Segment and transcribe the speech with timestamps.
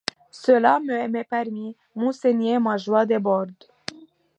[0.31, 3.51] Cela m'est permis, monseigneur; ma joie déborde.